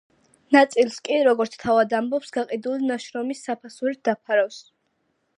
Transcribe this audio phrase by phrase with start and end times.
[0.55, 4.57] ნაწილს კი, როგორც თავად ამბობს, გაყიდული ნაშრომის საფასურით დაფარავს.